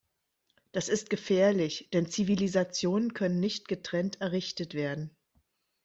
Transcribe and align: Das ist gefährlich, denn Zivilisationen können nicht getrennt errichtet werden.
Das 0.71 0.89
ist 0.89 1.11
gefährlich, 1.11 1.89
denn 1.93 2.07
Zivilisationen 2.09 3.13
können 3.13 3.39
nicht 3.39 3.67
getrennt 3.67 4.19
errichtet 4.19 4.73
werden. 4.73 5.15